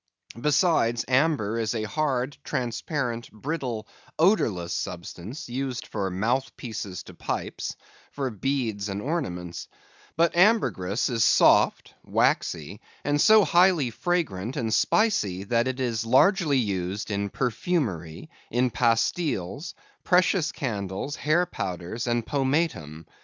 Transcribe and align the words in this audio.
Besides, 0.41 1.05
amber 1.07 1.59
is 1.59 1.75
a 1.75 1.83
hard, 1.83 2.35
transparent, 2.43 3.31
brittle, 3.31 3.87
odorless 4.17 4.73
substance, 4.73 5.47
used 5.47 5.85
for 5.85 6.09
mouth 6.09 6.57
pieces 6.57 7.03
to 7.03 7.13
pipes, 7.13 7.75
for 8.11 8.31
beads 8.31 8.89
and 8.89 8.99
ornaments; 8.99 9.67
but 10.17 10.35
ambergris 10.35 11.07
is 11.07 11.23
soft, 11.23 11.93
waxy, 12.03 12.81
and 13.03 13.21
so 13.21 13.43
highly 13.45 13.91
fragrant 13.91 14.57
and 14.57 14.73
spicy, 14.73 15.43
that 15.43 15.67
it 15.67 15.79
is 15.79 16.03
largely 16.03 16.57
used 16.57 17.11
in 17.11 17.29
perfumery, 17.29 18.27
in 18.49 18.71
pastiles, 18.71 19.75
precious 20.03 20.51
candles, 20.51 21.15
hair 21.15 21.45
powders, 21.45 22.07
and 22.07 22.25
pomatum. 22.25 23.05